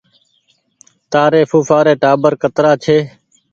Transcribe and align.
تآري 1.11 1.41
ڦوڦآ 1.49 1.79
ري 1.87 1.93
ٽآٻر 2.01 2.33
ڪترآ 2.41 2.71
ڇي 2.83 2.97